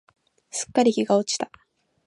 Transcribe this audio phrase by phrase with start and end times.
[0.49, 1.51] すっかり日が落ちた。